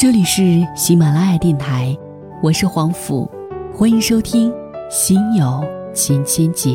[0.00, 1.94] 这里是喜马拉雅电台，
[2.42, 3.30] 我是黄甫，
[3.70, 4.50] 欢迎收听
[4.90, 5.62] 《心有
[5.92, 6.70] 千千结》。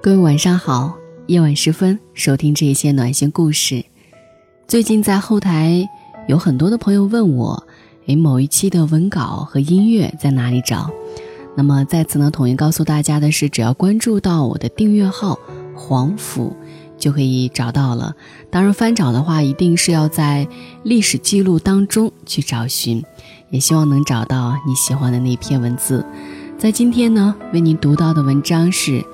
[0.00, 0.96] 各位晚上好，
[1.26, 3.84] 夜晚时分收听这些暖心故事。
[4.68, 5.86] 最近在后台
[6.26, 7.66] 有很多的朋友问我，
[8.06, 10.90] 诶，某一期的文稿和音乐在哪里找？
[11.56, 15.38] 那么在此呢，统一告诉大家的是，只要关注到我的订阅号
[15.76, 16.56] “黄甫”，
[16.98, 18.14] 就可以找到了。
[18.50, 20.48] 当然，翻找的话，一定是要在
[20.82, 23.04] 历史记录当中去找寻，
[23.50, 26.04] 也希望能找到你喜欢的那篇文字。
[26.58, 29.04] 在今天呢，为您读到的文章是。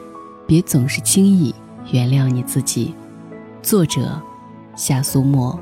[0.46, 1.54] 别总是轻易
[1.92, 2.92] 原谅你自己。
[3.62, 4.20] 作者：
[4.74, 5.56] 夏苏沫。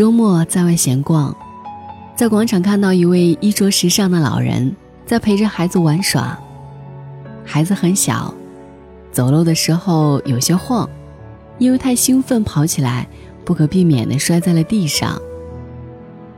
[0.00, 1.36] 周末在外闲逛，
[2.16, 6.40] 在广场看到一位衣着时尚的老人在陪着孩子玩耍。
[7.44, 8.32] 孩子很小，
[9.12, 10.88] 走路的时候有些晃，
[11.58, 13.06] 因为太兴奋跑起来，
[13.44, 15.20] 不可避免的摔在了地上。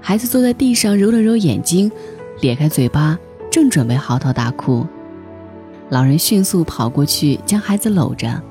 [0.01, 1.89] 孩子坐在地上揉了揉眼睛。
[2.41, 3.17] 咧开嘴巴，
[3.49, 4.85] 正准备嚎啕大哭，
[5.89, 8.43] 老人迅速跑过去将孩子搂着，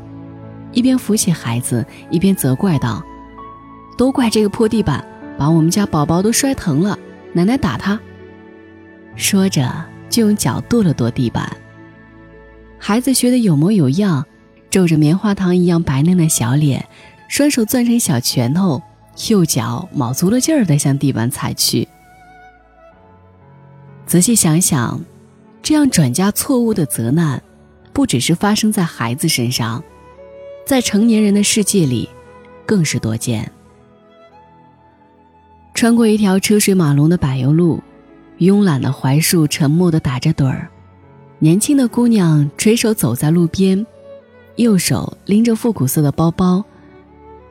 [0.72, 3.04] 一边扶起孩子，一边责怪道
[3.98, 5.06] ：“都怪这个破地板，
[5.38, 6.98] 把我们家宝宝都摔疼了，
[7.34, 8.00] 奶奶打他。”
[9.16, 9.72] 说着
[10.10, 11.56] 就用脚跺了跺地板。
[12.80, 14.26] 孩子学得有模有样，
[14.70, 16.84] 皱着棉花糖一样白嫩的小脸，
[17.28, 18.82] 双手攥成小拳头，
[19.30, 21.88] 右脚卯足了劲儿地向地板踩去。
[24.08, 25.00] 仔细想想，
[25.62, 27.42] 这样转嫁错误的责难，
[27.94, 29.84] 不只是发生在孩子身上，
[30.66, 32.10] 在成年人的世界里，
[32.66, 33.52] 更是多见。
[35.74, 37.82] 穿过一条车水马龙的柏油路，
[38.40, 40.70] 慵懒的槐树沉默地打着盹儿，
[41.40, 43.86] 年轻的姑娘垂手走在路边，
[44.58, 46.64] 右手拎着复古色的包包，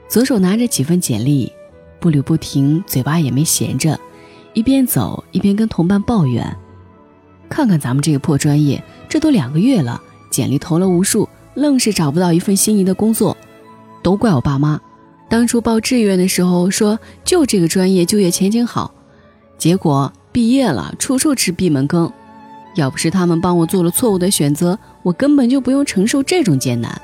[0.08, 1.52] 左手拿着几份简历，
[1.98, 3.98] 步履不停，嘴巴也没闲着。
[4.52, 6.56] 一边走一边跟同伴抱怨
[7.48, 10.00] ：“看看咱们这个破专业，这都两个月了，
[10.30, 13.36] 简历投了无数，愣是找不到一份心仪的工作。
[14.02, 14.80] 都怪我爸妈，
[15.30, 18.92] 当初报志愿的时候说就这个专业就业前景好，
[19.56, 22.12] 结果毕业了处处吃闭门羹。
[22.74, 27.00] 要不是他们帮我做了错误的选择，我根本就不用承受这种艰难。”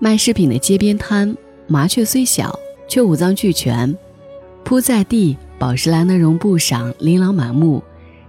[0.00, 1.36] 卖饰品的街边摊，
[1.66, 2.58] 麻雀虽小，
[2.88, 3.94] 却五脏俱全。
[4.64, 7.82] 铺在地，宝石蓝的绒布上琳琅满目，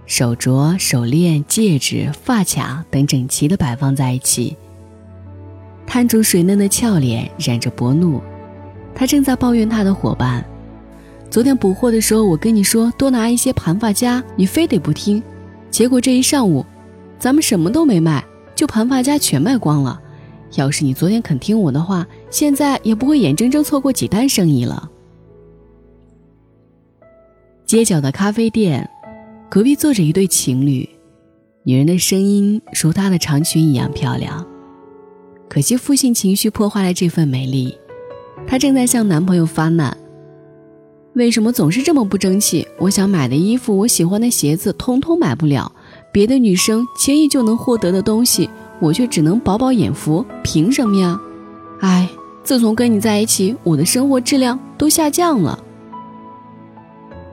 [0.04, 4.56] 手镯、手链、戒指、发卡等整齐地摆放在一起。
[5.94, 8.20] 摊主水嫩的俏脸染着薄怒，
[8.96, 10.44] 他正在抱怨他的伙伴
[11.30, 15.22] ：“昨天补货的时候，我跟你说多拿一些盘发夹，你非得不听。
[15.70, 16.66] 结果这一上午，
[17.16, 18.24] 咱们什么都没卖，
[18.56, 20.00] 就盘发夹全卖光了。
[20.56, 24.90] 要是你昨天肯听我的话，现在也不会眼睁睁错过几单生意了。”
[27.64, 28.90] 街角的咖啡店，
[29.48, 30.88] 隔壁坐着一对情侣，
[31.62, 34.44] 女人的声音如她的长裙一样漂亮。
[35.48, 37.76] 可惜负性情绪破坏了这份美丽，
[38.46, 39.96] 她正在向男朋友发难：
[41.14, 42.66] 为什么总是这么不争气？
[42.78, 45.70] 我想买的衣服，我喜欢的鞋子，通通买不了。
[46.12, 48.48] 别的女生轻易就能获得的东西，
[48.80, 51.20] 我却只能饱饱眼福，凭什么呀？
[51.80, 52.08] 哎，
[52.42, 55.58] 自从跟你在一起，我的生活质量都下降了。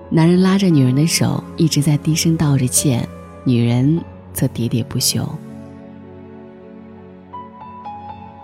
[0.09, 3.07] 男人拉着女人的手，一直在低声道着歉，
[3.45, 3.99] 女人
[4.33, 5.27] 则喋喋不休。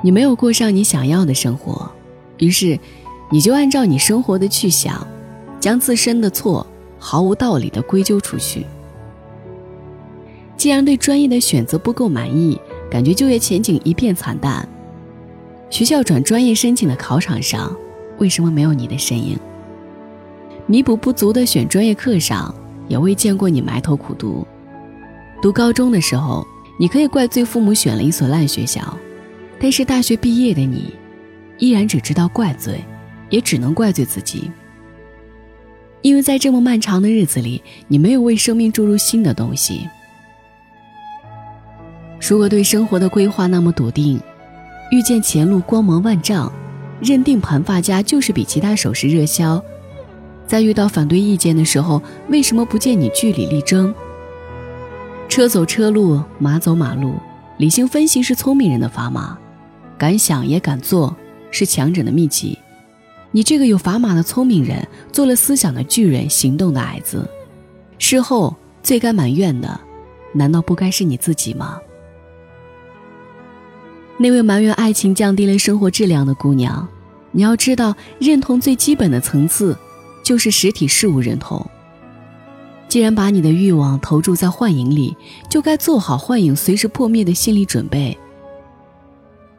[0.01, 1.89] 你没有过上你想要的生活，
[2.37, 2.79] 于是，
[3.31, 5.05] 你就按照你生活的去想，
[5.59, 6.65] 将自身的错
[6.99, 8.65] 毫无道理的归咎出去。
[10.55, 12.59] 既然对专业的选择不够满意，
[12.89, 14.67] 感觉就业前景一片惨淡，
[15.69, 17.75] 学校转专业申请的考场上，
[18.19, 19.37] 为什么没有你的身影？
[20.65, 22.53] 弥补不足的选专业课上，
[22.87, 24.45] 也未见过你埋头苦读。
[25.41, 26.45] 读高中的时候，
[26.79, 28.81] 你可以怪罪父母选了一所烂学校，
[29.59, 30.93] 但是大学毕业的你，
[31.57, 32.83] 依然只知道怪罪，
[33.29, 34.51] 也只能怪罪自己。
[36.03, 39.87] 因为在这么漫长的日子里，你没有为生命注入新的东西。
[42.19, 44.19] 如果对生活的规划那么笃定，
[44.91, 46.51] 遇见前路光芒万丈，
[47.01, 49.61] 认定盘发夹就是比其他首饰热销。
[50.45, 53.93] 在遇到反对意见的时候，为什么不见你据理力争？
[55.27, 57.15] 车走车路，马走马路，
[57.57, 59.37] 理性分析是聪明人的砝码。
[59.97, 61.15] 敢想也敢做，
[61.51, 62.57] 是强者的秘籍。
[63.31, 67.29] 你这个有砝码的聪明人，做了思想的巨人，行动的矮子，
[67.99, 69.79] 事后最该埋怨的，
[70.33, 71.79] 难道不该是你自己吗？
[74.17, 76.87] 那位埋怨爱情降低了生活质量的姑娘，
[77.31, 79.77] 你要知道，认同最基本的层次，
[80.23, 81.63] 就是实体事物认同。
[82.87, 85.15] 既然把你的欲望投注在幻影里，
[85.49, 88.17] 就该做好幻影随时破灭的心理准备。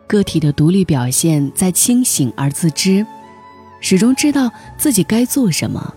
[0.09, 3.07] 个体的独立表现在清醒而自知。
[3.81, 5.95] 始终知道自己该做什么。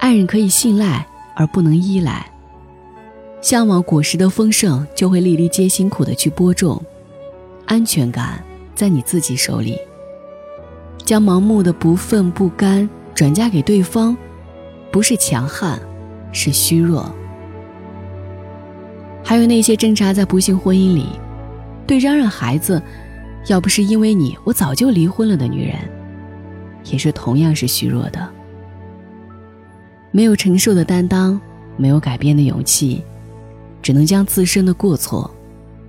[0.00, 1.06] 爱人可以信赖，
[1.36, 2.28] 而不能依赖。
[3.40, 6.82] 向往果实的丰盛，就会粒粒皆辛苦的去播种。
[7.66, 8.42] 安全感
[8.74, 9.78] 在你自己手里。
[11.04, 14.16] 将盲目的不忿不甘转嫁给对方，
[14.90, 15.78] 不是强悍，
[16.32, 17.08] 是虚弱。
[19.22, 21.06] 还有那些挣扎在不幸婚姻里，
[21.86, 22.82] 对嚷嚷孩子，
[23.46, 25.76] 要不是因为你，我早就离婚了的女人。
[26.90, 28.28] 也是同样是虚弱的，
[30.10, 31.40] 没有承受的担当，
[31.78, 33.02] 没有改变的勇气，
[33.80, 35.30] 只能将自身的过错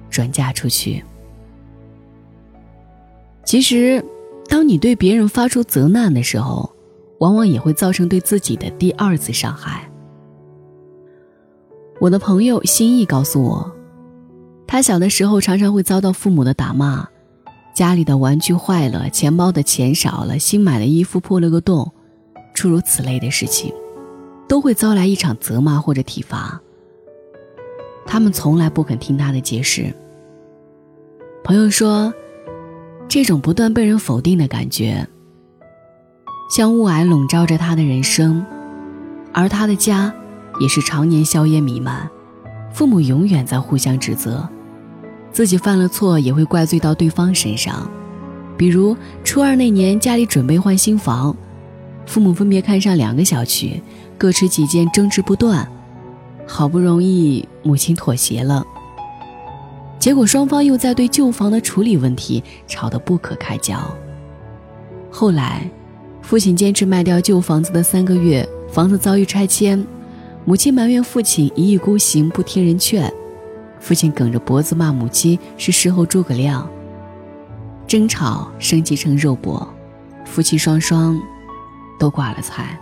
[0.10, 1.04] 转嫁出去。
[3.44, 4.04] 其实，
[4.48, 6.72] 当你对别人发出责难的时候，
[7.20, 9.90] 往往也会造成对自己的第二次伤害。
[12.00, 13.75] 我的朋友心意告诉我，
[14.68, 17.08] 他小的时候常常会遭到父母的打骂。
[17.74, 21.92] 家里的玩具坏了，钱包的钱少了，新买的衣服破了个洞，
[22.54, 23.74] 诸如此类的事情，
[24.48, 26.62] 都会遭来一场责骂或者体罚。
[28.06, 29.94] 他们从来不肯听他的解释。
[31.44, 32.14] 朋友说，
[33.10, 35.06] 这种不断被人否定的感觉，
[36.50, 38.46] 像雾霭笼罩着他的人生，
[39.34, 40.14] 而他的家
[40.62, 42.10] 也是常年硝烟弥漫，
[42.72, 44.48] 父母永远在互相指责。
[45.36, 47.92] 自己犯了错也会怪罪到对方身上，
[48.56, 51.36] 比如初二那年家里准备换新房，
[52.06, 53.82] 父母分别看上两个小区，
[54.18, 55.70] 各持己见，争执不断，
[56.48, 58.66] 好不容易母亲妥协了，
[60.00, 63.78] 结果双方又在对旧房的处理问题吵得不可开交。
[65.12, 65.70] 后来，
[66.22, 69.86] 父亲坚持卖掉旧房子的三个月，房子遭遇拆迁，
[70.46, 73.14] 母亲埋怨父亲一意孤行，不听人劝。
[73.86, 76.68] 父亲梗着脖子骂母亲是事后诸葛亮，
[77.86, 79.72] 争吵升级成肉搏，
[80.26, 81.22] 夫妻双双
[82.00, 82.76] 都挂了彩。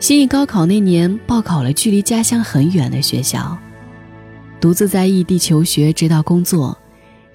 [0.00, 3.56] 心意高考那年报考了距离家乡很远的学校，
[4.60, 6.76] 独自在异地求学直到工作，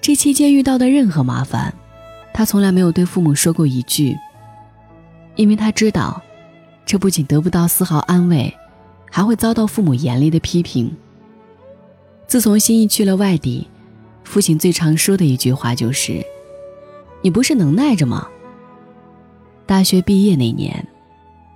[0.00, 1.74] 这期间遇到的任何麻烦，
[2.32, 4.16] 他从来没有对父母说过一句，
[5.34, 6.22] 因为他知道，
[6.86, 8.56] 这不仅得不到丝毫安慰，
[9.10, 10.96] 还会遭到父母严厉的批评。
[12.30, 13.66] 自从心意去了外地，
[14.22, 16.24] 父亲最常说的一句话就是
[17.22, 18.28] ：“你不是能耐着吗？”
[19.66, 20.86] 大学毕业那年，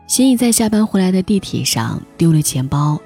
[0.09, 3.01] 心意在下班回来的地铁上丢了钱包，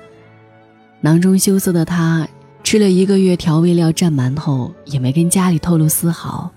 [1.02, 2.26] 囊中羞涩的他
[2.64, 6.50] 吃了一个月调味料蘸馒头，也没跟家里透露丝毫。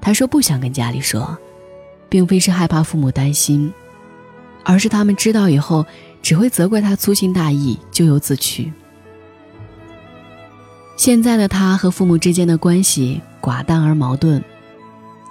[0.00, 1.38] 他说不想跟家里说，
[2.08, 3.72] 并非是害怕父母担心，
[4.64, 5.86] 而是他们知道以后
[6.20, 8.72] 只会责怪他粗心大意、咎由自取。
[10.98, 14.42] 现在的他和父母之间的关系寡淡而矛盾。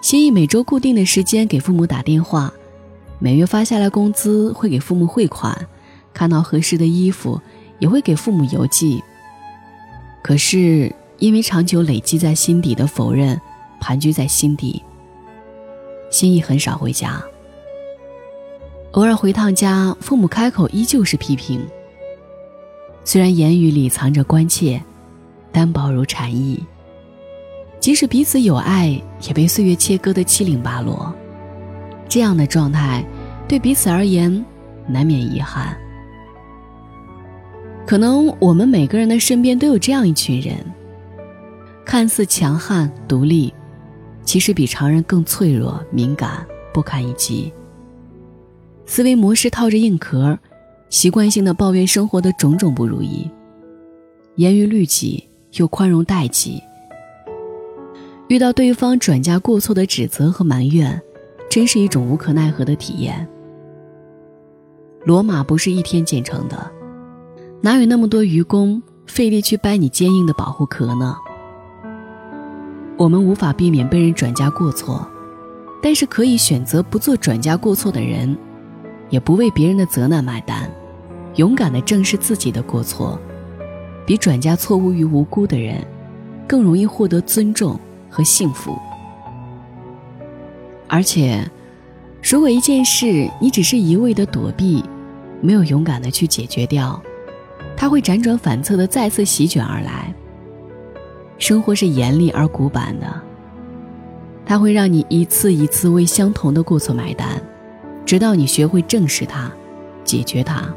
[0.02, 2.54] 心意每周固定的时间给父母打电话，
[3.20, 5.68] 每月发下来工资会给父母汇款，
[6.14, 7.40] 看到合适的衣服
[7.80, 9.04] 也会给父母邮寄。
[10.24, 13.40] 可是因为长久累积在心底的否认，
[13.82, 14.82] 盘踞在心底。
[16.10, 17.22] 心意很少回家，
[18.92, 21.68] 偶尔回趟家，父母开口依旧是批评。
[23.04, 24.82] 虽然言语里藏着关切。
[25.52, 26.64] 单薄如蝉翼，
[27.80, 31.14] 即使彼此有爱，也被岁月切割的七零八落。
[32.08, 33.06] 这样的状态，
[33.48, 34.46] 对彼此而言，
[34.88, 35.78] 难免遗憾。
[37.86, 40.58] 可能我们每个人的身边都有这样一群人，
[41.86, 43.54] 看似强悍独立，
[44.24, 47.52] 其实比常人更脆弱敏感，不堪一击。
[48.86, 50.38] 思维模式套着硬壳，
[50.90, 53.30] 习惯性的抱怨生活的种种不如意，
[54.36, 55.24] 严于律己。
[55.58, 56.62] 又宽容待己，
[58.28, 61.02] 遇到对方转嫁过错的指责和埋怨，
[61.50, 63.28] 真是一种无可奈何的体验。
[65.04, 66.72] 罗马不是一天建成的，
[67.62, 71.16] 哪有那么多愚公费力去掰你坚硬的保护壳呢？
[72.98, 75.08] 我们无法避免被人转嫁过错，
[75.82, 78.38] 但是可以选择不做转嫁过错的人，
[79.10, 80.70] 也不为别人的责难买单，
[81.36, 83.20] 勇敢地正视自己的过错。
[84.08, 85.86] 比转嫁错误于无辜的人
[86.48, 87.78] 更容易获得尊重
[88.10, 88.76] 和幸福。
[90.88, 91.46] 而且，
[92.24, 94.82] 如果一件事你只是一味的躲避，
[95.42, 97.00] 没有勇敢的去解决掉，
[97.76, 100.14] 它会辗转反侧的再次席卷而来。
[101.38, 103.22] 生活是严厉而古板的，
[104.46, 107.42] 它会让你一次一次为相同的过错买单，
[108.06, 109.52] 直到你学会正视它，
[110.06, 110.74] 解决它。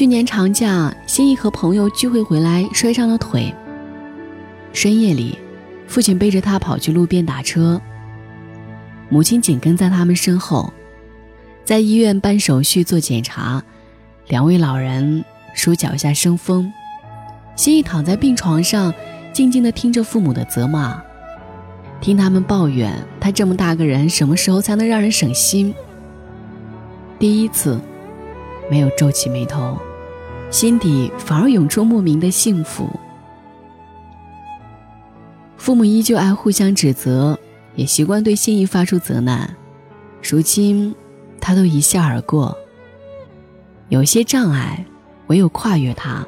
[0.00, 3.54] 去年长假，心意和朋友聚会回来摔伤了腿。
[4.72, 5.38] 深夜里，
[5.86, 7.78] 父亲背着他跑去路边打车，
[9.10, 10.72] 母亲紧跟在他们身后，
[11.66, 13.62] 在医院办手续做检查。
[14.28, 15.22] 两位老人
[15.54, 16.72] 数脚下生风，
[17.54, 18.94] 心意躺在病床上，
[19.34, 20.98] 静静地听着父母的责骂，
[22.00, 22.90] 听他们抱怨
[23.20, 25.74] 他这么大个人，什么时候才能让人省心？
[27.18, 27.78] 第一次。
[28.70, 29.76] 没有皱起眉头，
[30.50, 32.90] 心底反而涌出莫名的幸福。
[35.56, 37.38] 父母依旧爱互相指责，
[37.76, 39.56] 也习惯对心意发出责难。
[40.22, 40.94] 如今，
[41.40, 42.56] 他都一笑而过。
[43.88, 44.84] 有些障碍，
[45.28, 46.26] 唯有跨越它，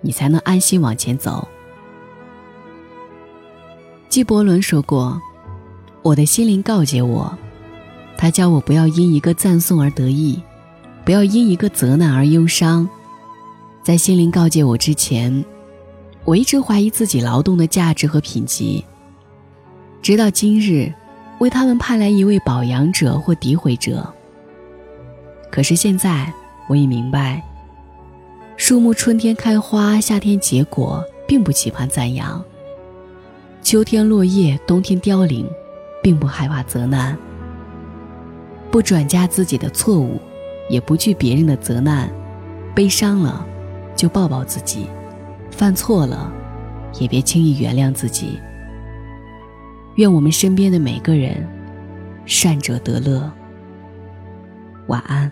[0.00, 1.46] 你才能安心往前走。
[4.08, 5.20] 纪伯伦说过
[6.02, 7.36] ：“我的心灵告诫我，
[8.16, 10.42] 他教我不要因一个赞颂而得意。”
[11.04, 12.88] 不要因一个责难而忧伤。
[13.82, 15.44] 在心灵告诫我之前，
[16.24, 18.84] 我一直怀疑自己劳动的价值和品级。
[20.00, 20.92] 直到今日，
[21.40, 24.08] 为他们派来一位保养者或诋毁者。
[25.50, 26.32] 可是现在，
[26.68, 27.42] 我已明白，
[28.56, 32.40] 树木春天开花，夏天结果，并不期盼赞扬；
[33.62, 35.44] 秋天落叶，冬天凋零，
[36.00, 37.18] 并不害怕责难。
[38.70, 40.20] 不转嫁自己的错误。
[40.68, 42.08] 也不惧别人的责难，
[42.74, 43.44] 悲伤了，
[44.02, 44.88] 就抱抱自己；
[45.52, 46.28] 犯错了，
[46.98, 48.36] 也别轻易原谅自己。
[49.94, 51.48] 愿我们身边的每个人，
[52.26, 53.30] 善者得乐。
[54.88, 55.30] 晚安。